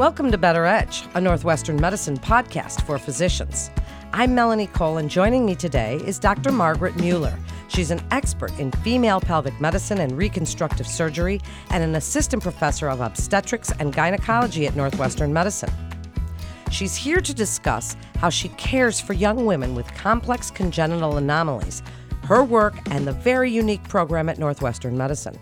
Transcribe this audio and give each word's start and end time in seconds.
Welcome 0.00 0.30
to 0.30 0.38
Better 0.38 0.64
Edge, 0.64 1.04
a 1.12 1.20
Northwestern 1.20 1.78
medicine 1.78 2.16
podcast 2.16 2.86
for 2.86 2.96
physicians. 2.96 3.70
I'm 4.14 4.34
Melanie 4.34 4.68
Cole, 4.68 4.96
and 4.96 5.10
joining 5.10 5.44
me 5.44 5.54
today 5.54 5.96
is 5.96 6.18
Dr. 6.18 6.50
Margaret 6.52 6.96
Mueller. 6.96 7.38
She's 7.68 7.90
an 7.90 8.00
expert 8.10 8.58
in 8.58 8.72
female 8.72 9.20
pelvic 9.20 9.60
medicine 9.60 9.98
and 9.98 10.16
reconstructive 10.16 10.86
surgery 10.86 11.38
and 11.68 11.84
an 11.84 11.96
assistant 11.96 12.42
professor 12.42 12.88
of 12.88 13.02
obstetrics 13.02 13.72
and 13.72 13.92
gynecology 13.92 14.66
at 14.66 14.74
Northwestern 14.74 15.34
Medicine. 15.34 15.70
She's 16.70 16.96
here 16.96 17.20
to 17.20 17.34
discuss 17.34 17.94
how 18.16 18.30
she 18.30 18.48
cares 18.48 19.00
for 19.00 19.12
young 19.12 19.44
women 19.44 19.74
with 19.74 19.92
complex 19.92 20.50
congenital 20.50 21.18
anomalies, 21.18 21.82
her 22.22 22.42
work, 22.42 22.74
and 22.90 23.06
the 23.06 23.12
very 23.12 23.50
unique 23.50 23.86
program 23.86 24.30
at 24.30 24.38
Northwestern 24.38 24.96
Medicine. 24.96 25.38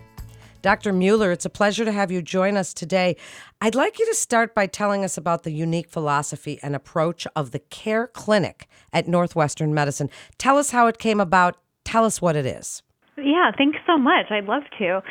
Dr. 0.61 0.91
Mueller, 0.91 1.31
it's 1.31 1.45
a 1.45 1.49
pleasure 1.49 1.85
to 1.85 1.91
have 1.91 2.11
you 2.11 2.21
join 2.21 2.57
us 2.57 2.73
today. 2.73 3.15
I'd 3.61 3.75
like 3.75 3.97
you 3.97 4.05
to 4.07 4.15
start 4.15 4.53
by 4.53 4.67
telling 4.67 5.05
us 5.05 5.17
about 5.17 5.43
the 5.43 5.51
unique 5.51 5.89
philosophy 5.89 6.59
and 6.61 6.75
approach 6.75 7.25
of 7.35 7.51
the 7.51 7.59
Care 7.59 8.07
Clinic 8.07 8.67
at 8.91 9.07
Northwestern 9.07 9.73
Medicine. 9.73 10.09
Tell 10.37 10.57
us 10.57 10.71
how 10.71 10.87
it 10.87 10.97
came 10.97 11.21
about. 11.21 11.57
Tell 11.85 12.03
us 12.03 12.21
what 12.21 12.35
it 12.35 12.45
is. 12.45 12.83
Yeah, 13.23 13.51
thanks 13.57 13.77
so 13.85 13.97
much. 13.97 14.27
I'd 14.29 14.45
love 14.45 14.63
to. 14.79 15.01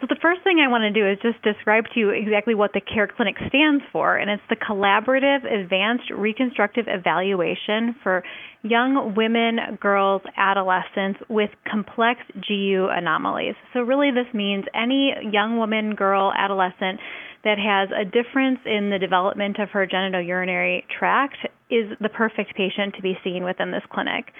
So, 0.00 0.06
the 0.08 0.16
first 0.20 0.42
thing 0.42 0.58
I 0.64 0.68
want 0.68 0.82
to 0.82 0.90
do 0.90 1.06
is 1.06 1.18
just 1.22 1.42
describe 1.42 1.84
to 1.94 2.00
you 2.00 2.10
exactly 2.10 2.54
what 2.54 2.72
the 2.72 2.80
CARE 2.80 3.08
Clinic 3.08 3.36
stands 3.48 3.84
for, 3.92 4.16
and 4.16 4.30
it's 4.30 4.42
the 4.48 4.56
Collaborative 4.56 5.44
Advanced 5.44 6.10
Reconstructive 6.14 6.86
Evaluation 6.88 7.96
for 8.02 8.22
Young 8.62 9.14
Women, 9.16 9.78
Girls, 9.80 10.22
Adolescents 10.36 11.20
with 11.28 11.50
Complex 11.70 12.20
GU 12.48 12.88
Anomalies. 12.90 13.54
So, 13.72 13.80
really, 13.80 14.10
this 14.10 14.32
means 14.34 14.64
any 14.74 15.12
young 15.32 15.58
woman, 15.58 15.94
girl, 15.94 16.32
adolescent 16.36 17.00
that 17.44 17.58
has 17.58 17.88
a 17.94 18.04
difference 18.04 18.58
in 18.66 18.90
the 18.90 18.98
development 18.98 19.58
of 19.58 19.70
her 19.70 19.86
genitourinary 19.86 20.82
tract 20.98 21.38
is 21.70 21.90
the 22.00 22.08
perfect 22.08 22.54
patient 22.54 22.94
to 22.96 23.02
be 23.02 23.18
seen 23.22 23.44
within 23.44 23.70
this 23.70 23.82
clinic. 23.90 24.32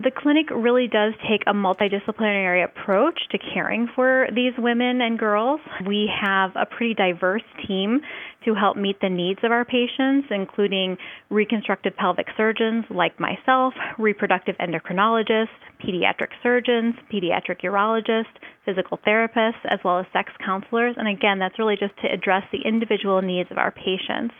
The 0.00 0.10
clinic 0.10 0.50
really 0.50 0.88
does 0.88 1.14
take 1.28 1.42
a 1.46 1.52
multidisciplinary 1.52 2.64
approach 2.64 3.18
to 3.30 3.38
caring 3.38 3.88
for 3.94 4.26
these 4.34 4.52
women 4.58 5.00
and 5.00 5.18
girls. 5.18 5.60
We 5.86 6.10
have 6.20 6.52
a 6.56 6.66
pretty 6.66 6.94
diverse 6.94 7.42
team 7.66 8.00
to 8.44 8.54
help 8.54 8.76
meet 8.76 9.00
the 9.00 9.08
needs 9.08 9.40
of 9.44 9.52
our 9.52 9.64
patients, 9.64 10.28
including 10.30 10.96
reconstructive 11.30 11.96
pelvic 11.96 12.26
surgeons 12.36 12.84
like 12.90 13.18
myself, 13.20 13.74
reproductive 13.98 14.56
endocrinologists, 14.58 15.48
pediatric 15.80 16.30
surgeons, 16.42 16.94
pediatric 17.12 17.62
urologists, 17.62 18.34
physical 18.64 18.98
therapists, 19.06 19.62
as 19.64 19.78
well 19.84 19.98
as 19.98 20.06
sex 20.12 20.32
counselors. 20.44 20.94
And 20.98 21.08
again, 21.08 21.38
that's 21.38 21.58
really 21.58 21.76
just 21.76 21.96
to 22.02 22.12
address 22.12 22.42
the 22.52 22.60
individual 22.64 23.22
needs 23.22 23.50
of 23.50 23.58
our 23.58 23.70
patients. 23.70 24.34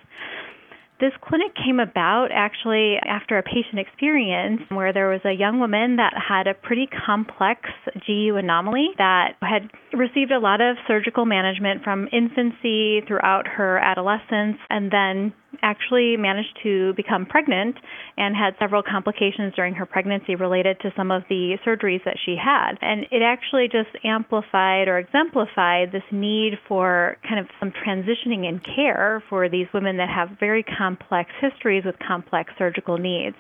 This 1.03 1.13
clinic 1.21 1.57
came 1.57 1.81
about 1.81 2.29
actually 2.31 2.95
after 3.05 3.37
a 3.37 3.43
patient 3.43 3.81
experience 3.81 4.61
where 4.69 4.93
there 4.93 5.09
was 5.09 5.21
a 5.25 5.33
young 5.33 5.59
woman 5.59 5.97
that 5.97 6.15
had 6.15 6.47
a 6.47 6.55
pretty 6.55 6.87
complex 6.87 7.63
GU 8.07 8.37
anomaly 8.37 8.91
that 8.99 9.35
had 9.43 9.69
received 9.93 10.31
a 10.31 10.39
lot 10.39 10.61
of 10.61 10.77
surgical 10.87 11.25
management 11.27 11.83
from 11.83 12.09
infancy 12.13 13.01
throughout 13.09 13.49
her 13.49 13.79
adolescence 13.79 14.59
and 14.71 14.93
then 14.93 15.33
actually 15.63 16.17
managed 16.17 16.59
to 16.63 16.93
become 16.95 17.25
pregnant 17.25 17.77
and 18.17 18.37
had 18.37 18.55
several 18.59 18.83
complications 18.83 19.55
during 19.55 19.75
her 19.75 19.87
pregnancy 19.87 20.35
related 20.35 20.79
to 20.81 20.93
some 20.97 21.11
of 21.11 21.23
the 21.29 21.57
surgeries 21.65 22.05
that 22.05 22.17
she 22.25 22.37
had. 22.37 22.73
And 22.83 23.07
it 23.11 23.23
actually 23.23 23.69
just 23.69 23.91
amplified 24.05 24.89
or 24.89 24.99
exemplified 24.99 25.93
this 25.93 26.03
need 26.11 26.59
for 26.69 27.17
kind 27.27 27.39
of 27.39 27.47
some 27.61 27.73
transitioning 27.73 28.49
in 28.49 28.61
care 28.61 29.23
for 29.29 29.49
these 29.49 29.67
women 29.73 29.97
that 29.99 30.09
have 30.09 30.31
very 30.39 30.63
complex 30.63 31.31
histories 31.41 31.85
with 31.85 31.97
complex 31.99 32.53
surgical 32.59 32.99
needs. 32.99 33.37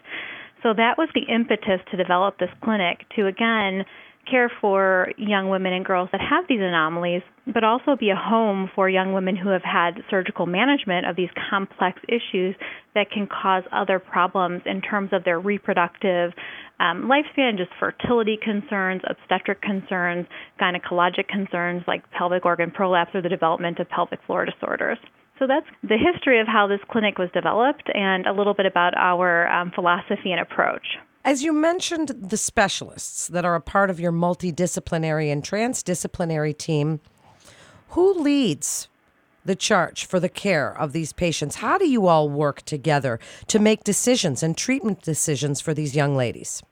So 0.62 0.72
that 0.74 0.96
was 0.96 1.08
the 1.14 1.22
impetus 1.22 1.80
to 1.90 1.96
develop 1.96 2.38
this 2.38 2.50
clinic 2.62 3.04
to 3.16 3.26
again 3.26 3.84
care 4.30 4.50
for 4.60 5.08
young 5.16 5.48
women 5.48 5.72
and 5.72 5.84
girls 5.84 6.08
that 6.12 6.20
have 6.20 6.44
these 6.48 6.60
anomalies, 6.60 7.22
but 7.52 7.64
also 7.64 7.96
be 7.98 8.10
a 8.10 8.16
home 8.16 8.70
for 8.74 8.88
young 8.88 9.12
women 9.12 9.36
who 9.36 9.48
have 9.48 9.62
had 9.62 10.02
surgical 10.08 10.46
management 10.46 11.06
of 11.06 11.16
these 11.16 11.30
complex 11.50 12.00
issues 12.08 12.54
that 12.94 13.10
can 13.10 13.26
cause 13.26 13.64
other 13.72 13.98
problems 13.98 14.62
in 14.64 14.80
terms 14.80 15.10
of 15.12 15.24
their 15.24 15.40
reproductive 15.40 16.32
um, 16.78 17.08
lifespan, 17.10 17.56
just 17.56 17.70
fertility 17.78 18.38
concerns, 18.42 19.02
obstetric 19.08 19.60
concerns, 19.60 20.26
gynecologic 20.60 21.28
concerns 21.28 21.82
like 21.86 22.02
pelvic 22.10 22.44
organ 22.44 22.70
prolapse 22.70 23.14
or 23.14 23.22
the 23.22 23.28
development 23.28 23.78
of 23.78 23.88
pelvic 23.88 24.20
floor 24.26 24.44
disorders. 24.44 24.98
So 25.38 25.46
that's 25.46 25.66
the 25.82 25.98
history 25.98 26.40
of 26.40 26.46
how 26.46 26.68
this 26.68 26.80
clinic 26.90 27.18
was 27.18 27.28
developed 27.34 27.90
and 27.92 28.26
a 28.26 28.32
little 28.32 28.54
bit 28.54 28.66
about 28.66 28.96
our 28.96 29.48
um, 29.48 29.72
philosophy 29.74 30.30
and 30.30 30.40
approach. 30.40 30.86
As 31.24 31.44
you 31.44 31.52
mentioned, 31.52 32.08
the 32.08 32.36
specialists 32.36 33.28
that 33.28 33.44
are 33.44 33.54
a 33.54 33.60
part 33.60 33.90
of 33.90 34.00
your 34.00 34.10
multidisciplinary 34.10 35.30
and 35.30 35.42
transdisciplinary 35.42 36.56
team, 36.56 37.00
who 37.90 38.12
leads 38.14 38.88
the 39.44 39.54
charge 39.54 40.04
for 40.04 40.18
the 40.18 40.28
care 40.28 40.76
of 40.76 40.92
these 40.92 41.12
patients? 41.12 41.56
How 41.56 41.78
do 41.78 41.88
you 41.88 42.06
all 42.06 42.28
work 42.28 42.62
together 42.62 43.20
to 43.48 43.58
make 43.58 43.84
decisions 43.84 44.42
and 44.42 44.56
treatment 44.56 45.02
decisions 45.02 45.60
for 45.60 45.74
these 45.74 45.94
young 45.94 46.16
ladies? 46.16 46.62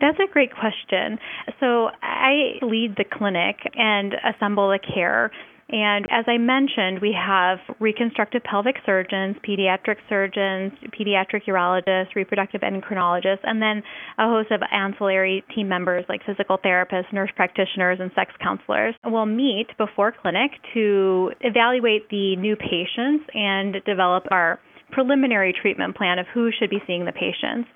That's 0.00 0.18
a 0.18 0.30
great 0.30 0.50
question. 0.54 1.18
So 1.58 1.88
I 2.02 2.58
lead 2.62 2.96
the 2.96 3.04
clinic 3.04 3.56
and 3.74 4.14
assemble 4.24 4.68
the 4.68 4.78
care 4.78 5.30
and 5.68 6.06
as 6.10 6.24
I 6.28 6.38
mentioned, 6.38 7.00
we 7.00 7.12
have 7.12 7.58
reconstructive 7.80 8.42
pelvic 8.44 8.76
surgeons, 8.86 9.36
pediatric 9.46 9.96
surgeons, 10.08 10.72
pediatric 10.98 11.44
urologists, 11.48 12.14
reproductive 12.14 12.60
endocrinologists, 12.60 13.40
and 13.42 13.60
then 13.60 13.82
a 14.18 14.28
host 14.28 14.52
of 14.52 14.60
ancillary 14.70 15.44
team 15.54 15.68
members 15.68 16.04
like 16.08 16.24
physical 16.24 16.58
therapists, 16.58 17.12
nurse 17.12 17.30
practitioners, 17.34 17.98
and 18.00 18.12
sex 18.14 18.32
counselors. 18.40 18.94
We'll 19.04 19.26
meet 19.26 19.66
before 19.76 20.12
clinic 20.12 20.52
to 20.74 21.32
evaluate 21.40 22.08
the 22.10 22.36
new 22.36 22.54
patients 22.54 23.24
and 23.34 23.76
develop 23.84 24.24
our 24.30 24.60
preliminary 24.96 25.52
treatment 25.52 25.94
plan 25.94 26.18
of 26.18 26.24
who 26.32 26.48
should 26.58 26.70
be 26.70 26.80
seeing 26.86 27.04
the 27.04 27.12
patients. 27.12 27.68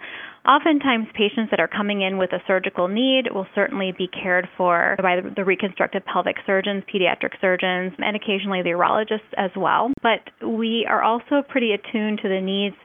Oftentimes, 0.48 1.06
patients 1.12 1.50
that 1.50 1.60
are 1.60 1.69
coming 1.69 2.00
in 2.00 2.16
with 2.16 2.32
a 2.32 2.41
surgical 2.47 2.88
need 2.88 3.25
will 3.31 3.47
certainly 3.54 3.92
be 3.92 4.08
cared 4.08 4.48
for 4.56 4.97
by 5.03 5.20
the 5.36 5.44
reconstructive 5.44 6.03
pelvic 6.10 6.36
surgeons, 6.47 6.82
pediatric 6.88 7.38
surgeons, 7.38 7.92
and 7.98 8.16
occasionally 8.16 8.62
the 8.62 8.70
urologists 8.70 9.28
as 9.36 9.50
well. 9.54 9.92
But 10.03 10.32
we 10.41 10.86
are 10.88 11.03
also 11.03 11.42
pretty 11.47 11.72
attuned 11.72 12.20
to 12.22 12.28
the 12.31 12.41
needs 12.41 12.76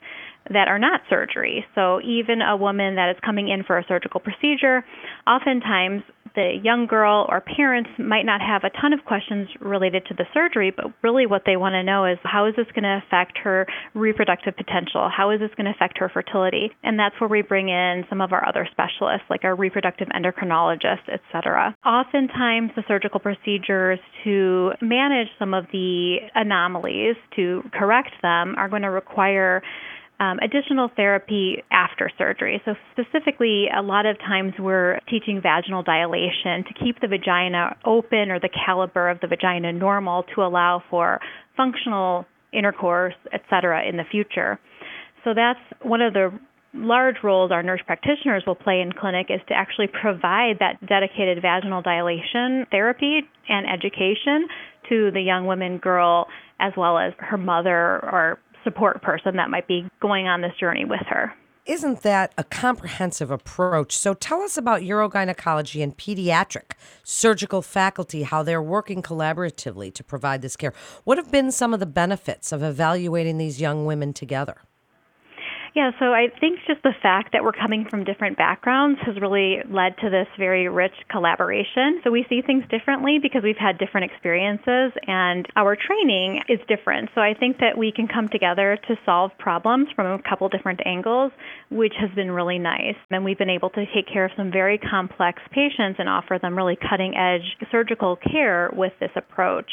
that 0.52 0.67
are 0.67 0.79
not 0.79 1.00
surgery. 1.09 1.66
So, 1.73 2.02
even 2.02 2.41
a 2.41 2.57
woman 2.57 2.96
that 2.96 3.12
is 3.12 3.17
coming 3.25 3.47
in 3.47 3.63
for 3.63 3.78
a 3.78 3.85
surgical 3.88 4.19
procedure, 4.19 4.84
oftentimes 5.25 6.03
the 6.35 6.59
young 6.62 6.85
girl 6.88 7.25
or 7.29 7.41
parents 7.41 7.90
might 7.97 8.25
not 8.25 8.41
have 8.41 8.63
a 8.63 8.69
ton 8.81 8.94
of 8.94 9.06
questions 9.06 9.47
related 9.59 10.06
to 10.07 10.13
the 10.13 10.25
surgery, 10.34 10.72
but 10.75 10.88
really 11.01 11.25
what 11.25 11.44
they 11.46 11.57
want 11.57 11.73
to 11.73 11.84
know 11.84 12.06
is 12.06 12.18
how 12.23 12.46
is 12.46 12.56
this 12.56 12.68
going 12.75 12.84
to 12.84 13.01
affect 13.06 13.38
her 13.44 13.66
reproductive 13.94 14.56
potential? 14.56 15.09
How 15.09 15.31
is 15.31 15.40
this 15.40 15.51
going 15.57 15.66
to 15.66 15.72
affect 15.72 15.97
her 16.00 16.09
fertility? 16.09 16.72
And 16.84 17.00
that's 17.00 17.16
where 17.19 17.29
we 17.29 17.41
bring 17.41 17.69
in 17.69 18.06
some 18.09 18.22
of 18.22 18.34
our 18.34 18.47
other 18.47 18.68
specialists, 18.72 19.25
like 19.29 19.44
our 19.44 19.56
reproductive 19.56 20.07
endocrinologists, 20.09 21.07
et 21.12 21.22
cetera. 21.31 21.75
Oftentimes, 21.85 22.72
the 22.75 22.84
surgical 22.88 23.19
procedures 23.19 24.00
to 24.23 24.72
manage 24.81 25.28
some 25.40 25.53
of 25.53 25.66
the 25.72 26.17
anomalies, 26.35 27.16
to 27.35 27.62
correct 27.73 28.12
them, 28.22 28.56
are 28.57 28.69
going 28.69 28.81
to 28.81 28.91
require 28.91 29.62
um, 30.20 30.40
additional 30.40 30.90
therapy 30.96 31.64
after 31.72 32.09
surgery. 32.18 32.62
So, 32.66 32.74
specifically, 32.92 33.66
a 33.76 33.81
lot 33.81 34.06
of 34.06 34.18
times 34.20 34.53
we're 34.58 35.00
teaching 35.09 35.42
vaginal 35.42 35.84
dilation 35.84 36.64
to 36.68 36.74
keep 36.84 37.02
the 37.02 37.08
vagina 37.08 37.76
open 37.86 38.31
or 38.31 38.40
the 38.40 38.50
caliber 38.66 39.09
of 39.09 39.20
the 39.20 39.28
vagina 39.28 39.74
normal 39.74 40.24
to 40.36 40.42
allow 40.42 40.82
for 40.90 41.20
functional 41.58 42.26
intercourse, 42.53 43.16
etc., 43.34 43.88
in 43.88 43.97
the 43.97 44.06
future. 44.09 44.59
So, 45.23 45.34
that's 45.34 45.59
one 45.82 46.02
of 46.02 46.14
the 46.14 46.32
large 46.73 47.16
roles 47.23 47.52
our 47.52 47.64
nurse 47.64 47.82
practitioners 47.85 48.44
will 48.46 48.56
play 48.56 48.82
in 48.82 48.91
clinic 48.91 49.28
is 49.29 49.40
to 49.47 49.53
actually 49.53 49.88
provide 49.88 50.59
that 50.59 50.85
dedicated 50.85 51.41
vaginal 51.41 51.82
dilation 51.82 52.66
therapy 52.70 53.22
and 53.47 53.66
education 53.66 54.47
to 54.90 55.09
the 55.12 55.22
young 55.22 55.46
woman 55.46 55.78
girl 55.78 56.28
as 56.59 56.73
well 56.78 56.97
as 56.97 57.14
her 57.20 57.38
mother 57.38 58.00
or 58.03 58.40
support 58.66 59.02
person 59.02 59.38
that 59.38 59.50
might 59.50 59.70
be 59.70 59.88
going 60.02 60.28
on 60.28 60.41
this 60.41 60.52
journey 60.59 60.84
with 60.84 61.00
her. 61.08 61.34
Isn't 61.66 62.02
that 62.02 62.32
a 62.38 62.44
comprehensive 62.44 63.32
approach? 63.32 63.97
So 63.97 64.14
tell 64.14 64.41
us 64.41 64.56
about 64.56 64.82
urogynecology 64.82 65.82
and 65.82 65.97
pediatric 65.97 66.73
surgical 67.03 67.64
faculty, 67.64 68.22
how 68.22 68.44
they're 68.44 68.62
working 68.62 69.02
collaboratively 69.02 69.91
to 69.94 70.03
provide 70.03 70.44
this 70.44 70.56
care. 70.56 70.73
What 71.06 71.17
have 71.17 71.32
been 71.32 71.52
some 71.52 71.73
of 71.73 71.79
the 71.79 71.88
benefits 71.88 72.52
of 72.52 72.62
evaluating 72.62 73.40
these 73.40 73.59
young 73.59 73.85
women 73.85 74.14
together? 74.14 74.58
Yeah, 75.76 75.92
so 76.00 76.14
I 76.14 76.28
think 76.40 76.60
just 76.68 76.82
the 76.84 76.96
fact 77.04 77.34
that 77.34 77.44
we're 77.44 77.52
coming 77.52 77.86
from 77.90 78.06
different 78.06 78.38
backgrounds 78.38 78.98
has 79.06 79.20
really 79.20 79.58
led 79.70 79.98
to 80.00 80.10
this 80.10 80.28
very 80.40 80.70
rich 80.70 80.96
collaboration. 81.12 82.00
So 82.02 82.12
we 82.12 82.26
see 82.30 82.42
things 82.42 82.64
differently 82.70 83.20
because 83.22 83.44
we've 83.44 83.60
had 83.60 83.78
different 83.78 84.10
experiences 84.10 84.94
and 85.06 85.46
our 85.58 85.76
training 85.76 86.40
is 86.48 86.60
different. 86.70 87.10
So 87.14 87.20
I 87.20 87.34
think 87.38 87.58
that 87.58 87.78
we 87.78 87.92
can 87.92 88.08
come 88.08 88.30
together 88.30 88.80
to 88.88 88.96
solve 89.06 89.32
problems 89.38 89.90
from 89.98 90.08
a 90.08 90.24
couple 90.24 90.48
different 90.48 90.80
angles, 90.86 91.34
which 91.70 91.94
has 92.00 92.10
been 92.16 92.32
really 92.32 92.58
nice. 92.58 92.96
And 93.12 93.26
we've 93.26 93.38
been 93.38 93.50
able 93.50 93.72
to 93.72 93.84
take 93.94 94.08
care 94.08 94.24
of 94.24 94.32
some 94.38 94.54
very 94.54 94.78
complex 94.78 95.42
patients 95.52 96.00
and 96.00 96.08
offer 96.08 96.40
them 96.42 96.56
really 96.56 96.78
cutting 96.90 97.18
edge 97.18 97.58
surgical 97.70 98.16
care 98.16 98.72
with 98.72 98.94
this 99.02 99.12
approach. 99.18 99.70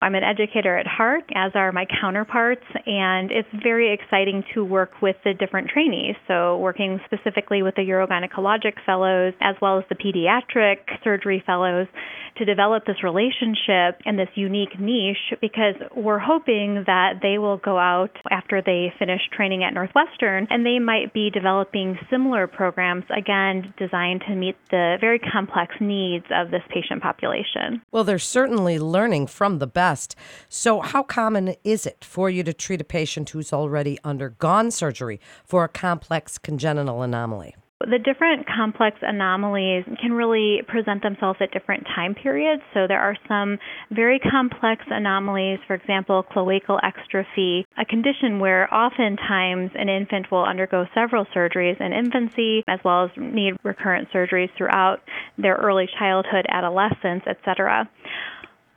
I'm 0.00 0.14
an 0.14 0.22
educator 0.22 0.78
at 0.78 0.86
heart, 0.86 1.24
as 1.34 1.52
are 1.56 1.72
my 1.72 1.84
counterparts, 2.00 2.62
and 2.86 3.32
it's 3.32 3.48
very 3.64 3.92
exciting 3.92 4.44
to 4.54 4.64
work 4.64 5.02
with 5.02 5.16
the 5.24 5.34
different 5.34 5.70
trainees. 5.70 6.14
So, 6.28 6.56
working 6.58 7.00
specifically 7.04 7.64
with 7.64 7.74
the 7.74 7.82
urogynecologic 7.82 8.74
fellows 8.86 9.34
as 9.40 9.56
well 9.60 9.78
as 9.78 9.84
the 9.88 9.96
pediatric 9.96 11.02
surgery 11.02 11.42
fellows 11.44 11.88
to 12.36 12.44
develop 12.44 12.84
this 12.86 13.02
relationship 13.02 14.00
and 14.06 14.16
this 14.16 14.28
unique 14.36 14.78
niche 14.78 15.34
because 15.40 15.74
we're 15.96 16.20
hoping 16.20 16.84
that 16.86 17.14
they 17.20 17.38
will 17.38 17.56
go 17.56 17.76
out 17.76 18.12
after 18.30 18.62
they 18.62 18.92
finish 19.00 19.20
training 19.36 19.64
at 19.64 19.74
Northwestern 19.74 20.46
and 20.48 20.64
they 20.64 20.78
might 20.78 21.12
be 21.12 21.30
developing 21.30 21.98
similar 22.08 22.46
programs, 22.46 23.04
again, 23.10 23.74
designed 23.76 24.22
to 24.28 24.36
meet 24.36 24.54
the 24.70 24.96
very 25.00 25.18
complex 25.18 25.74
needs 25.80 26.26
of 26.30 26.52
this 26.52 26.62
patient 26.72 27.02
population. 27.02 27.82
Well, 27.90 28.04
they're 28.04 28.20
certainly 28.20 28.78
learning 28.78 29.26
from 29.26 29.58
the 29.58 29.66
best 29.66 29.87
best. 29.88 30.14
So, 30.48 30.80
how 30.80 31.02
common 31.02 31.54
is 31.64 31.86
it 31.86 32.04
for 32.04 32.28
you 32.28 32.42
to 32.44 32.52
treat 32.52 32.80
a 32.80 32.84
patient 32.98 33.30
who's 33.30 33.52
already 33.52 33.98
undergone 34.04 34.70
surgery 34.70 35.18
for 35.44 35.64
a 35.64 35.68
complex 35.68 36.36
congenital 36.36 37.02
anomaly? 37.02 37.54
The 37.80 38.00
different 38.00 38.44
complex 38.44 38.96
anomalies 39.02 39.84
can 40.02 40.12
really 40.12 40.62
present 40.66 41.00
themselves 41.00 41.38
at 41.40 41.52
different 41.52 41.86
time 41.94 42.12
periods. 42.12 42.60
So 42.74 42.88
there 42.88 42.98
are 42.98 43.16
some 43.28 43.56
very 43.92 44.18
complex 44.18 44.82
anomalies, 44.90 45.60
for 45.64 45.74
example, 45.74 46.24
cloacal 46.24 46.80
exstrophy, 46.82 47.62
a 47.78 47.84
condition 47.84 48.40
where 48.40 48.66
oftentimes 48.74 49.70
an 49.76 49.88
infant 49.88 50.26
will 50.32 50.44
undergo 50.44 50.86
several 50.92 51.24
surgeries 51.26 51.80
in 51.80 51.92
infancy 51.92 52.64
as 52.66 52.80
well 52.84 53.04
as 53.04 53.10
need 53.16 53.54
recurrent 53.62 54.08
surgeries 54.10 54.50
throughout 54.58 54.98
their 55.38 55.54
early 55.54 55.88
childhood, 56.00 56.46
adolescence, 56.48 57.22
etc. 57.28 57.88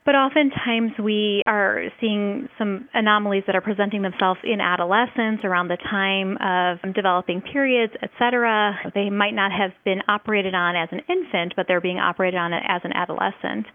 But 0.04 0.16
oftentimes 0.16 0.92
we 0.98 1.42
are 1.46 1.84
seeing 2.00 2.48
some 2.58 2.88
anomalies 2.92 3.44
that 3.46 3.54
are 3.54 3.60
presenting 3.60 4.02
themselves 4.02 4.40
in 4.42 4.60
adolescence 4.60 5.40
around 5.44 5.68
the 5.68 5.76
time 5.76 6.36
of 6.40 6.94
developing 6.94 7.40
periods, 7.40 7.92
etc. 8.02 8.74
They 8.94 9.10
might 9.10 9.34
not 9.34 9.52
have 9.52 9.70
been 9.84 10.00
operated 10.08 10.54
on 10.54 10.74
as 10.74 10.88
an 10.90 11.02
infant, 11.08 11.54
but 11.54 11.66
they're 11.68 11.80
being 11.80 11.98
operated 11.98 12.38
on 12.38 12.52
as 12.52 12.80
an 12.82 12.92
adolescent. 12.92 13.66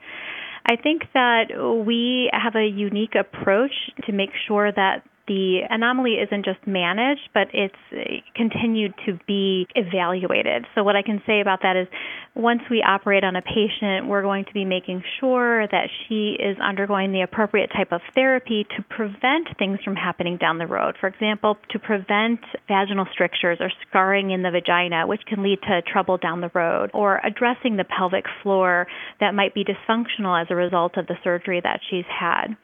I 0.66 0.76
think 0.76 1.04
that 1.14 1.84
we 1.86 2.30
have 2.34 2.56
a 2.56 2.68
unique 2.68 3.16
approach 3.16 3.72
to 4.06 4.12
make 4.12 4.32
sure 4.48 4.70
that 4.70 5.04
the 5.28 5.60
anomaly 5.70 6.16
isn't 6.16 6.46
just 6.46 6.66
managed, 6.66 7.30
but 7.34 7.48
it's 7.54 7.76
uh, 7.92 8.00
continued 8.36 8.94
to 9.06 9.20
be 9.28 9.68
evaluated. 9.76 10.66
So, 10.74 10.84
what 10.84 10.96
I 10.96 11.02
can 11.02 11.22
say 11.28 11.42
about 11.42 11.60
that 11.64 11.76
is 11.76 11.88
once 12.36 12.62
we 12.70 12.82
operate 12.82 13.24
on 13.24 13.36
a 13.36 13.42
patient, 13.42 14.08
we're 14.08 14.22
going 14.22 14.46
to 14.46 14.54
be 14.54 14.64
making 14.64 15.04
sure 15.20 15.68
that 15.68 15.90
she 16.08 16.38
is 16.40 16.58
undergoing 16.64 17.12
the 17.12 17.22
appropriate 17.22 17.72
type 17.76 17.92
of 17.92 18.02
therapy 18.16 18.66
to 18.78 18.84
prevent 18.90 19.50
things 19.60 19.80
from 19.84 19.96
happening 19.96 20.38
down 20.38 20.58
the 20.58 20.68
road. 20.68 20.96
For 21.00 21.08
example, 21.08 21.58
to 21.72 21.80
prevent 21.80 22.40
vaginal 22.68 23.06
strictures 23.12 23.58
or 23.60 23.72
scarring 23.88 24.32
in 24.32 24.44
the 24.44 24.52
vagina, 24.52 25.08
which 25.08 25.22
can 25.28 25.44
lead 25.44 25.60
to 25.64 25.82
trouble 25.82 26.18
down 26.18 26.42
the 26.42 26.52
road, 26.54 26.90
or 26.94 27.20
addressing 27.26 27.76
the 27.76 27.86
pelvic 27.86 28.26
floor 28.44 28.88
that 29.20 29.34
might 29.34 29.54
be 29.54 29.66
dysfunctional 29.66 30.42
as 30.42 30.48
a 30.50 30.56
result 30.56 30.98
of 30.98 31.08
the 31.08 31.16
surgery 31.24 31.60
that 31.62 31.80
she's 31.90 32.06
had. 32.08 32.56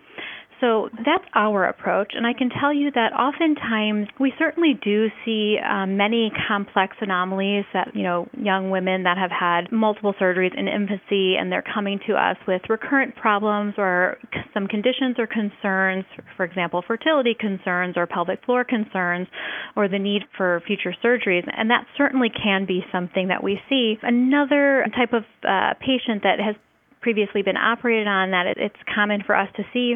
So 0.63 0.87
that's 0.93 1.25
our 1.35 1.65
approach. 1.65 2.13
And 2.15 2.25
I 2.25 2.31
can 2.31 2.49
tell 2.49 2.73
you 2.73 2.89
that 2.91 3.11
oftentimes 3.11 4.07
we 4.17 4.31
certainly 4.39 4.79
do 4.81 5.09
see 5.25 5.57
um, 5.59 5.97
many 5.97 6.31
complex 6.47 6.95
anomalies 7.01 7.65
that, 7.73 7.89
you 7.93 8.03
know, 8.03 8.29
young 8.31 8.71
women 8.71 9.03
that 9.03 9.17
have 9.17 9.29
had 9.29 9.73
multiple 9.73 10.13
surgeries 10.13 10.57
in 10.57 10.69
infancy 10.69 11.35
and 11.35 11.51
they're 11.51 11.65
coming 11.73 11.99
to 12.07 12.13
us 12.13 12.37
with 12.47 12.61
recurrent 12.69 13.13
problems 13.17 13.73
or 13.77 14.17
some 14.53 14.67
conditions 14.67 15.17
or 15.19 15.27
concerns, 15.27 16.05
for 16.37 16.45
example, 16.45 16.81
fertility 16.87 17.35
concerns 17.37 17.97
or 17.97 18.07
pelvic 18.07 18.39
floor 18.45 18.63
concerns 18.63 19.27
or 19.75 19.89
the 19.89 19.99
need 19.99 20.21
for 20.37 20.63
future 20.65 20.95
surgeries. 21.03 21.43
And 21.57 21.69
that 21.71 21.83
certainly 21.97 22.29
can 22.29 22.65
be 22.65 22.85
something 22.89 23.27
that 23.27 23.43
we 23.43 23.59
see. 23.67 23.97
Another 24.01 24.85
type 24.95 25.11
of 25.11 25.23
uh, 25.43 25.73
patient 25.81 26.23
that 26.23 26.39
has 26.39 26.55
previously 27.01 27.41
been 27.41 27.57
operated 27.57 28.07
on 28.07 28.31
that 28.31 28.45
it's 28.55 28.79
common 28.95 29.23
for 29.27 29.35
us 29.35 29.49
to 29.57 29.63
see 29.73 29.95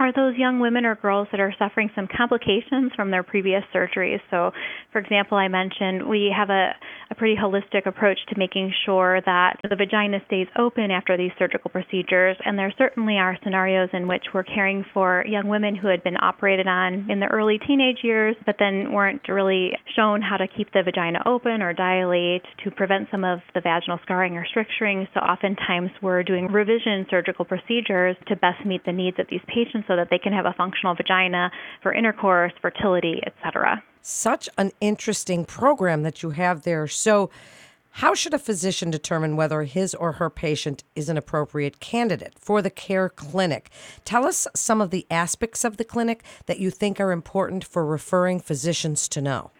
are 0.00 0.12
those 0.12 0.36
young 0.36 0.60
women 0.60 0.86
or 0.86 0.94
girls 0.94 1.26
that 1.32 1.40
are 1.40 1.52
suffering 1.58 1.90
some 1.94 2.06
complications 2.06 2.92
from 2.94 3.10
their 3.10 3.24
previous 3.24 3.64
surgeries. 3.74 4.20
So, 4.30 4.52
for 4.92 5.00
example, 5.00 5.36
I 5.36 5.48
mentioned 5.48 6.08
we 6.08 6.32
have 6.36 6.50
a, 6.50 6.70
a 7.10 7.14
pretty 7.16 7.34
holistic 7.34 7.84
approach 7.84 8.18
to 8.28 8.38
making 8.38 8.72
sure 8.86 9.20
that 9.26 9.56
the 9.68 9.74
vagina 9.74 10.18
stays 10.26 10.46
open 10.56 10.92
after 10.92 11.16
these 11.16 11.32
surgical 11.36 11.70
procedures. 11.70 12.36
And 12.44 12.56
there 12.56 12.72
certainly 12.78 13.14
are 13.14 13.36
scenarios 13.42 13.88
in 13.92 14.06
which 14.06 14.22
we're 14.32 14.44
caring 14.44 14.84
for 14.94 15.24
young 15.26 15.48
women 15.48 15.74
who 15.74 15.88
had 15.88 16.04
been 16.04 16.16
operated 16.16 16.68
on 16.68 17.10
in 17.10 17.18
the 17.18 17.26
early 17.26 17.58
teenage 17.66 17.98
years, 18.02 18.36
but 18.46 18.56
then 18.60 18.92
weren't 18.92 19.22
really 19.28 19.72
shown 19.96 20.22
how 20.22 20.36
to 20.36 20.46
keep 20.46 20.72
the 20.72 20.82
vagina 20.84 21.18
open 21.26 21.60
or 21.60 21.72
dilate 21.72 22.42
to 22.62 22.70
prevent 22.70 23.08
some 23.10 23.24
of 23.24 23.40
the 23.54 23.60
vaginal 23.60 23.98
scarring 24.04 24.36
or 24.36 24.46
stricturing. 24.46 25.08
So, 25.12 25.20
oftentimes 25.20 25.90
we're 26.00 26.22
doing 26.22 26.46
revision 26.46 27.04
surgical 27.10 27.44
procedures 27.44 28.16
to 28.28 28.36
best 28.36 28.64
meet 28.64 28.84
the 28.86 28.92
needs 28.92 29.18
of 29.18 29.26
these 29.28 29.40
patients 29.48 29.87
so 29.88 29.96
that 29.96 30.08
they 30.10 30.18
can 30.18 30.32
have 30.32 30.46
a 30.46 30.52
functional 30.52 30.94
vagina 30.94 31.50
for 31.82 31.92
intercourse, 31.92 32.52
fertility, 32.62 33.20
etc. 33.26 33.82
Such 34.02 34.48
an 34.56 34.70
interesting 34.80 35.44
program 35.44 36.02
that 36.02 36.22
you 36.22 36.30
have 36.30 36.62
there. 36.62 36.86
So, 36.86 37.30
how 37.92 38.14
should 38.14 38.34
a 38.34 38.38
physician 38.38 38.92
determine 38.92 39.34
whether 39.34 39.64
his 39.64 39.92
or 39.92 40.12
her 40.12 40.30
patient 40.30 40.84
is 40.94 41.08
an 41.08 41.16
appropriate 41.16 41.80
candidate 41.80 42.34
for 42.38 42.62
the 42.62 42.70
care 42.70 43.08
clinic? 43.08 43.70
Tell 44.04 44.24
us 44.24 44.46
some 44.54 44.80
of 44.80 44.90
the 44.90 45.06
aspects 45.10 45.64
of 45.64 45.78
the 45.78 45.84
clinic 45.84 46.22
that 46.46 46.60
you 46.60 46.70
think 46.70 47.00
are 47.00 47.10
important 47.10 47.64
for 47.64 47.84
referring 47.84 48.38
physicians 48.38 49.08
to 49.08 49.20
know. 49.20 49.50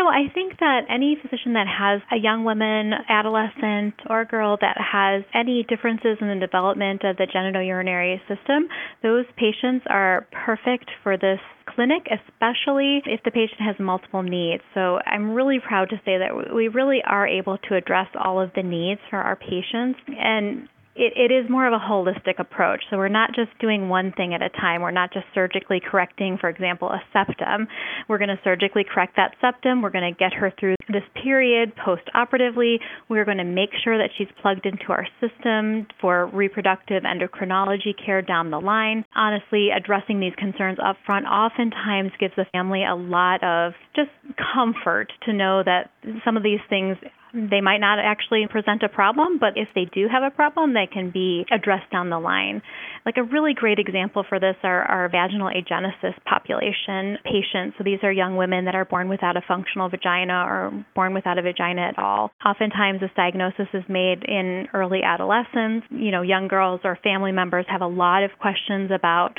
Yeah, 0.00 0.06
well, 0.06 0.14
I 0.14 0.32
think 0.32 0.58
that 0.60 0.86
any 0.88 1.18
physician 1.20 1.52
that 1.52 1.66
has 1.68 2.00
a 2.10 2.16
young 2.16 2.44
woman, 2.44 2.92
adolescent, 3.06 3.94
or 4.08 4.24
girl 4.24 4.56
that 4.58 4.78
has 4.80 5.24
any 5.34 5.62
differences 5.68 6.16
in 6.22 6.28
the 6.28 6.40
development 6.40 7.04
of 7.04 7.18
the 7.18 7.26
genitourinary 7.26 8.18
system, 8.20 8.68
those 9.02 9.26
patients 9.36 9.84
are 9.90 10.26
perfect 10.32 10.90
for 11.02 11.18
this 11.18 11.38
clinic, 11.66 12.08
especially 12.08 13.02
if 13.04 13.20
the 13.24 13.30
patient 13.30 13.60
has 13.60 13.76
multiple 13.78 14.22
needs. 14.22 14.62
So 14.72 15.00
I'm 15.04 15.32
really 15.32 15.58
proud 15.60 15.90
to 15.90 15.96
say 16.06 16.16
that 16.16 16.54
we 16.54 16.68
really 16.68 17.02
are 17.04 17.26
able 17.26 17.58
to 17.68 17.76
address 17.76 18.08
all 18.18 18.40
of 18.40 18.52
the 18.56 18.62
needs 18.62 19.02
for 19.10 19.18
our 19.18 19.36
patients. 19.36 20.00
And 20.08 20.66
it, 20.96 21.12
it 21.16 21.32
is 21.32 21.48
more 21.48 21.66
of 21.66 21.72
a 21.72 21.78
holistic 21.78 22.38
approach. 22.38 22.82
So 22.90 22.96
we're 22.96 23.08
not 23.08 23.30
just 23.34 23.56
doing 23.60 23.88
one 23.88 24.12
thing 24.12 24.34
at 24.34 24.42
a 24.42 24.48
time. 24.48 24.82
We're 24.82 24.90
not 24.90 25.12
just 25.12 25.26
surgically 25.34 25.80
correcting, 25.80 26.36
for 26.40 26.48
example, 26.48 26.88
a 26.88 27.00
septum. 27.12 27.68
We're 28.08 28.18
going 28.18 28.28
to 28.28 28.40
surgically 28.42 28.84
correct 28.84 29.14
that 29.16 29.34
septum. 29.40 29.82
We're 29.82 29.90
going 29.90 30.12
to 30.12 30.18
get 30.18 30.32
her 30.34 30.52
through 30.58 30.74
this 30.88 31.04
period 31.22 31.72
post 31.76 32.02
operatively. 32.14 32.80
We're 33.08 33.24
going 33.24 33.38
to 33.38 33.44
make 33.44 33.70
sure 33.84 33.98
that 33.98 34.10
she's 34.18 34.28
plugged 34.42 34.66
into 34.66 34.86
our 34.88 35.06
system 35.20 35.86
for 36.00 36.26
reproductive 36.26 37.04
endocrinology 37.04 37.94
care 38.04 38.22
down 38.22 38.50
the 38.50 38.58
line. 38.60 39.04
Honestly, 39.14 39.68
addressing 39.74 40.18
these 40.18 40.34
concerns 40.36 40.78
up 40.84 40.96
front 41.06 41.26
oftentimes 41.26 42.10
gives 42.18 42.34
the 42.36 42.46
family 42.52 42.84
a 42.84 42.96
lot 42.96 43.42
of 43.44 43.72
just 43.94 44.10
comfort 44.54 45.12
to 45.24 45.32
know 45.32 45.62
that 45.64 45.90
some 46.24 46.36
of 46.36 46.42
these 46.42 46.60
things 46.68 46.96
they 47.32 47.60
might 47.60 47.78
not 47.78 47.98
actually 47.98 48.46
present 48.48 48.82
a 48.82 48.88
problem, 48.88 49.38
but 49.38 49.56
if 49.56 49.68
they 49.74 49.84
do 49.84 50.08
have 50.10 50.22
a 50.22 50.30
problem, 50.30 50.74
they 50.74 50.88
can 50.90 51.10
be 51.10 51.44
addressed 51.50 51.90
down 51.90 52.10
the 52.10 52.18
line. 52.18 52.62
Like 53.06 53.16
a 53.16 53.22
really 53.22 53.54
great 53.54 53.78
example 53.78 54.24
for 54.28 54.38
this 54.38 54.56
are 54.62 54.82
our 54.82 55.08
vaginal 55.08 55.48
agenesis 55.48 56.14
population 56.24 57.18
patients. 57.24 57.76
So 57.78 57.84
these 57.84 58.00
are 58.02 58.12
young 58.12 58.36
women 58.36 58.66
that 58.66 58.74
are 58.74 58.84
born 58.84 59.08
without 59.08 59.36
a 59.36 59.42
functional 59.46 59.88
vagina 59.88 60.44
or 60.46 60.84
born 60.94 61.14
without 61.14 61.38
a 61.38 61.42
vagina 61.42 61.82
at 61.82 61.98
all. 61.98 62.30
Oftentimes, 62.44 63.00
this 63.00 63.10
diagnosis 63.16 63.68
is 63.72 63.84
made 63.88 64.24
in 64.24 64.66
early 64.74 65.02
adolescence. 65.02 65.84
You 65.90 66.10
know, 66.10 66.22
young 66.22 66.48
girls 66.48 66.80
or 66.84 66.98
family 67.02 67.32
members 67.32 67.64
have 67.68 67.80
a 67.80 67.86
lot 67.86 68.22
of 68.22 68.30
questions 68.38 68.90
about 68.94 69.36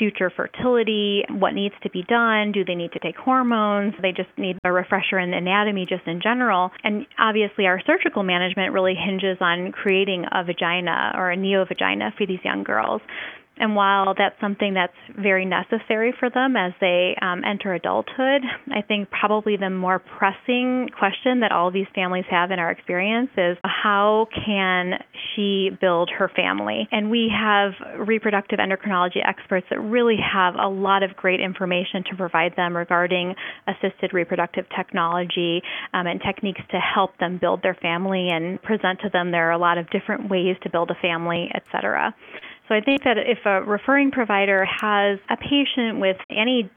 future 0.00 0.32
fertility, 0.34 1.22
what 1.28 1.52
needs 1.52 1.74
to 1.82 1.90
be 1.90 2.02
done, 2.08 2.52
do 2.52 2.64
they 2.64 2.74
need 2.74 2.90
to 2.92 2.98
take 2.98 3.16
hormones, 3.16 3.92
they 4.00 4.12
just 4.12 4.30
need 4.38 4.56
a 4.64 4.72
refresher 4.72 5.18
in 5.18 5.34
anatomy 5.34 5.84
just 5.86 6.06
in 6.06 6.20
general. 6.22 6.70
And 6.82 7.06
obviously, 7.18 7.66
our 7.66 7.82
surgical 7.86 8.22
management 8.22 8.72
really 8.72 8.94
hinges 8.94 9.36
on 9.42 9.72
creating 9.72 10.24
a 10.32 10.42
vagina 10.42 11.12
or 11.14 11.30
a 11.30 11.36
neovagina 11.36 12.16
for 12.16 12.26
these 12.26 12.40
young 12.42 12.64
girls. 12.64 13.02
And 13.60 13.76
while 13.76 14.14
that's 14.16 14.34
something 14.40 14.72
that's 14.72 14.96
very 15.16 15.44
necessary 15.44 16.14
for 16.18 16.30
them 16.30 16.56
as 16.56 16.72
they 16.80 17.14
um, 17.20 17.42
enter 17.44 17.74
adulthood, 17.74 18.42
I 18.72 18.80
think 18.80 19.10
probably 19.10 19.58
the 19.58 19.68
more 19.68 19.98
pressing 19.98 20.88
question 20.98 21.40
that 21.40 21.52
all 21.52 21.70
these 21.70 21.86
families 21.94 22.24
have 22.30 22.50
in 22.50 22.58
our 22.58 22.70
experience 22.70 23.28
is 23.36 23.58
how 23.62 24.28
can 24.34 24.94
she 25.36 25.70
build 25.78 26.10
her 26.18 26.30
family? 26.34 26.88
And 26.90 27.10
we 27.10 27.30
have 27.30 27.72
reproductive 28.06 28.58
endocrinology 28.58 29.20
experts 29.22 29.66
that 29.68 29.78
really 29.78 30.16
have 30.16 30.54
a 30.54 30.68
lot 30.68 31.02
of 31.02 31.14
great 31.16 31.40
information 31.40 32.02
to 32.10 32.16
provide 32.16 32.56
them 32.56 32.74
regarding 32.74 33.34
assisted 33.66 34.14
reproductive 34.14 34.64
technology 34.74 35.60
um, 35.92 36.06
and 36.06 36.18
techniques 36.24 36.62
to 36.70 36.78
help 36.78 37.18
them 37.18 37.36
build 37.38 37.62
their 37.62 37.76
family 37.82 38.28
and 38.32 38.60
present 38.62 39.00
to 39.00 39.10
them 39.10 39.30
there 39.30 39.48
are 39.48 39.52
a 39.52 39.58
lot 39.58 39.76
of 39.76 39.90
different 39.90 40.30
ways 40.30 40.56
to 40.62 40.70
build 40.70 40.90
a 40.90 40.96
family, 41.02 41.50
et 41.54 41.62
cetera. 41.70 42.14
So 42.70 42.76
I 42.76 42.80
think 42.80 43.02
that 43.02 43.18
if 43.18 43.38
a 43.46 43.62
referring 43.62 44.12
provider 44.12 44.64
has 44.64 45.18
a 45.28 45.36
patient 45.36 45.98
with 45.98 46.16
any 46.30 46.70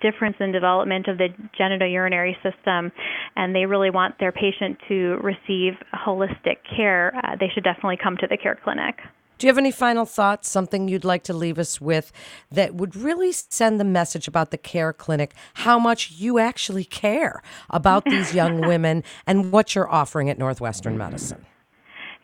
difference 0.00 0.36
in 0.38 0.52
development 0.52 1.08
of 1.08 1.18
the 1.18 1.30
genitourinary 1.58 2.34
system 2.40 2.92
and 3.34 3.52
they 3.52 3.66
really 3.66 3.90
want 3.90 4.14
their 4.20 4.30
patient 4.30 4.78
to 4.86 5.18
receive 5.24 5.72
holistic 5.92 6.58
care, 6.76 7.12
uh, 7.16 7.34
they 7.34 7.48
should 7.52 7.64
definitely 7.64 7.98
come 8.00 8.16
to 8.18 8.28
the 8.28 8.36
care 8.36 8.56
clinic. 8.62 9.00
Do 9.38 9.48
you 9.48 9.48
have 9.48 9.58
any 9.58 9.72
final 9.72 10.06
thoughts, 10.06 10.48
something 10.48 10.86
you'd 10.86 11.04
like 11.04 11.24
to 11.24 11.32
leave 11.32 11.58
us 11.58 11.80
with 11.80 12.12
that 12.52 12.76
would 12.76 12.94
really 12.94 13.32
send 13.32 13.80
the 13.80 13.84
message 13.84 14.28
about 14.28 14.52
the 14.52 14.58
care 14.58 14.92
clinic, 14.92 15.34
how 15.54 15.80
much 15.80 16.12
you 16.12 16.38
actually 16.38 16.84
care 16.84 17.42
about 17.70 18.04
these 18.04 18.34
young 18.34 18.60
women 18.68 19.02
and 19.26 19.50
what 19.50 19.74
you're 19.74 19.90
offering 19.90 20.30
at 20.30 20.38
Northwestern 20.38 20.96
Medicine? 20.96 21.44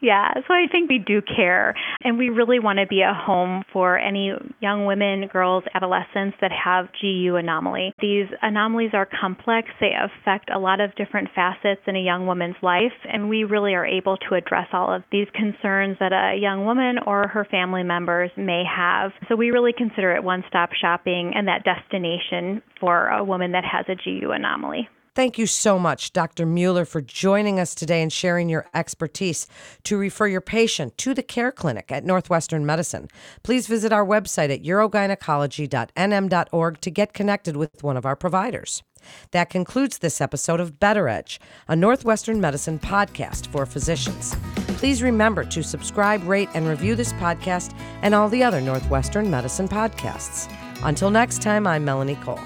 Yeah, 0.00 0.34
so 0.46 0.52
I 0.52 0.66
think 0.70 0.90
we 0.90 0.98
do 0.98 1.22
care, 1.22 1.74
and 2.04 2.18
we 2.18 2.28
really 2.28 2.58
want 2.58 2.78
to 2.78 2.86
be 2.86 3.00
a 3.00 3.14
home 3.14 3.64
for 3.72 3.98
any 3.98 4.32
young 4.60 4.84
women, 4.84 5.26
girls, 5.32 5.64
adolescents 5.74 6.36
that 6.42 6.52
have 6.52 6.88
GU 7.00 7.36
anomaly. 7.36 7.92
These 8.00 8.26
anomalies 8.42 8.90
are 8.92 9.08
complex, 9.20 9.68
they 9.80 9.92
affect 9.92 10.50
a 10.54 10.58
lot 10.58 10.80
of 10.80 10.94
different 10.96 11.28
facets 11.34 11.80
in 11.86 11.96
a 11.96 12.00
young 12.00 12.26
woman's 12.26 12.56
life, 12.62 12.92
and 13.10 13.30
we 13.30 13.44
really 13.44 13.74
are 13.74 13.86
able 13.86 14.18
to 14.28 14.34
address 14.34 14.68
all 14.72 14.94
of 14.94 15.02
these 15.10 15.28
concerns 15.32 15.96
that 15.98 16.12
a 16.12 16.38
young 16.38 16.66
woman 16.66 16.96
or 17.06 17.28
her 17.28 17.46
family 17.50 17.82
members 17.82 18.30
may 18.36 18.64
have. 18.64 19.12
So 19.28 19.34
we 19.34 19.50
really 19.50 19.72
consider 19.76 20.14
it 20.14 20.22
one 20.22 20.44
stop 20.48 20.70
shopping 20.78 21.32
and 21.34 21.48
that 21.48 21.64
destination 21.64 22.62
for 22.80 23.08
a 23.08 23.24
woman 23.24 23.52
that 23.52 23.64
has 23.64 23.86
a 23.88 23.94
GU 23.94 24.30
anomaly. 24.30 24.88
Thank 25.16 25.36
you 25.38 25.46
so 25.46 25.78
much, 25.78 26.12
Dr. 26.12 26.44
Mueller, 26.44 26.84
for 26.84 27.00
joining 27.00 27.58
us 27.58 27.74
today 27.74 28.02
and 28.02 28.12
sharing 28.12 28.50
your 28.50 28.66
expertise 28.74 29.46
to 29.84 29.96
refer 29.96 30.26
your 30.26 30.42
patient 30.42 30.98
to 30.98 31.14
the 31.14 31.22
care 31.22 31.50
clinic 31.50 31.90
at 31.90 32.04
Northwestern 32.04 32.66
Medicine. 32.66 33.08
Please 33.42 33.66
visit 33.66 33.94
our 33.94 34.04
website 34.04 34.52
at 34.52 34.62
urogynecology.nm.org 34.62 36.80
to 36.82 36.90
get 36.90 37.14
connected 37.14 37.56
with 37.56 37.82
one 37.82 37.96
of 37.96 38.04
our 38.04 38.14
providers. 38.14 38.82
That 39.30 39.48
concludes 39.48 39.96
this 39.98 40.20
episode 40.20 40.60
of 40.60 40.78
Better 40.78 41.08
Edge, 41.08 41.40
a 41.66 41.74
Northwestern 41.74 42.38
Medicine 42.38 42.78
podcast 42.78 43.46
for 43.46 43.64
physicians. 43.64 44.36
Please 44.76 45.02
remember 45.02 45.44
to 45.44 45.62
subscribe, 45.62 46.22
rate, 46.24 46.50
and 46.52 46.68
review 46.68 46.94
this 46.94 47.14
podcast 47.14 47.74
and 48.02 48.14
all 48.14 48.28
the 48.28 48.42
other 48.42 48.60
Northwestern 48.60 49.30
Medicine 49.30 49.66
podcasts. 49.66 50.52
Until 50.82 51.10
next 51.10 51.40
time, 51.40 51.66
I'm 51.66 51.86
Melanie 51.86 52.16
Cole. 52.16 52.38